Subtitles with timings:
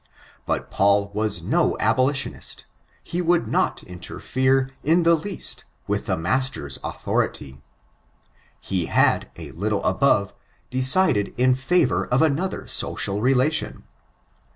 [0.47, 2.65] But Paul was no abolitionist:
[3.03, 7.61] he would not interfere, in the least, with the master's authority.
[8.59, 10.33] He had, a little above,
[10.71, 13.83] decided in fevor of another social relation.